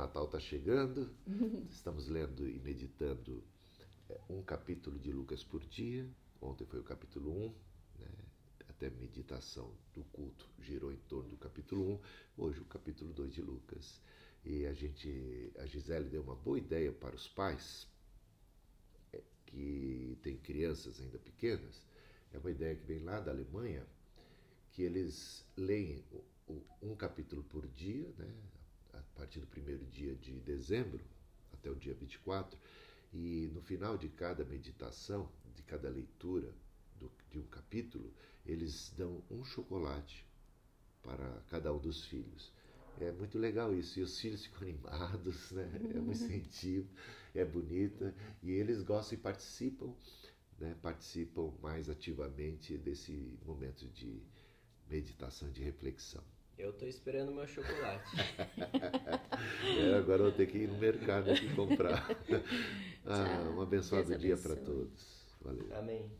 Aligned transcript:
Natal 0.00 0.24
está 0.24 0.40
chegando, 0.40 1.10
estamos 1.70 2.08
lendo 2.08 2.48
e 2.48 2.58
meditando 2.60 3.44
é, 4.08 4.18
um 4.30 4.42
capítulo 4.42 4.98
de 4.98 5.12
Lucas 5.12 5.44
por 5.44 5.62
dia. 5.66 6.08
Ontem 6.40 6.64
foi 6.64 6.80
o 6.80 6.82
capítulo 6.82 7.30
1, 7.30 7.54
né? 7.98 8.08
até 8.70 8.86
a 8.86 8.90
meditação 8.92 9.70
do 9.92 10.02
culto 10.04 10.48
girou 10.58 10.90
em 10.90 10.96
torno 10.96 11.28
do 11.28 11.36
capítulo 11.36 12.00
1, 12.36 12.44
hoje 12.44 12.60
o 12.60 12.64
capítulo 12.64 13.12
2 13.12 13.34
de 13.34 13.42
Lucas. 13.42 14.00
E 14.42 14.64
a 14.64 14.72
gente, 14.72 15.52
a 15.58 15.66
Gisele 15.66 16.08
deu 16.08 16.22
uma 16.22 16.34
boa 16.34 16.56
ideia 16.56 16.90
para 16.90 17.14
os 17.14 17.28
pais 17.28 17.86
é, 19.12 19.22
que 19.44 20.16
têm 20.22 20.38
crianças 20.38 20.98
ainda 20.98 21.18
pequenas. 21.18 21.86
É 22.32 22.38
uma 22.38 22.50
ideia 22.50 22.74
que 22.74 22.86
vem 22.86 23.00
lá 23.00 23.20
da 23.20 23.32
Alemanha, 23.32 23.86
que 24.72 24.80
eles 24.80 25.44
leem 25.58 26.02
um 26.80 26.96
capítulo 26.96 27.42
por 27.44 27.68
dia, 27.68 28.08
né? 28.16 28.34
A 28.92 29.02
partir 29.18 29.40
do 29.40 29.46
primeiro 29.46 29.84
dia 29.86 30.14
de 30.14 30.32
dezembro 30.40 31.00
até 31.52 31.70
o 31.70 31.74
dia 31.74 31.94
24, 31.94 32.58
e 33.12 33.50
no 33.52 33.60
final 33.60 33.98
de 33.98 34.08
cada 34.08 34.44
meditação, 34.44 35.30
de 35.54 35.62
cada 35.62 35.88
leitura 35.88 36.52
do, 36.98 37.10
de 37.30 37.38
um 37.38 37.46
capítulo, 37.46 38.12
eles 38.46 38.92
dão 38.96 39.22
um 39.30 39.44
chocolate 39.44 40.24
para 41.02 41.42
cada 41.48 41.72
um 41.72 41.78
dos 41.78 42.04
filhos. 42.04 42.52
É 43.00 43.10
muito 43.12 43.38
legal 43.38 43.74
isso. 43.74 43.98
E 43.98 44.02
os 44.02 44.18
filhos 44.18 44.44
ficam 44.44 44.62
animados, 44.68 45.50
né? 45.52 45.70
É 45.94 45.98
um 45.98 46.10
incentivo, 46.10 46.88
é 47.34 47.44
bonita. 47.44 48.14
E 48.42 48.50
eles 48.50 48.82
gostam 48.82 49.18
e 49.18 49.20
participam, 49.20 49.94
né? 50.58 50.76
participam 50.82 51.52
mais 51.62 51.88
ativamente 51.88 52.76
desse 52.76 53.38
momento 53.44 53.86
de 53.88 54.22
meditação, 54.88 55.50
de 55.50 55.62
reflexão. 55.62 56.22
Eu 56.60 56.74
tô 56.74 56.84
esperando 56.84 57.32
meu 57.32 57.46
chocolate. 57.46 58.04
é, 59.80 59.94
agora 59.96 60.18
eu 60.18 60.24
vou 60.26 60.32
ter 60.32 60.46
que 60.46 60.58
ir 60.58 60.68
no 60.68 60.76
mercado 60.78 61.30
aqui 61.30 61.52
comprar. 61.54 62.06
Ah, 63.06 63.50
um 63.56 63.62
abençoado 63.62 64.16
dia 64.18 64.36
para 64.36 64.54
todos. 64.56 65.26
Valeu. 65.40 65.66
Amém. 65.74 66.12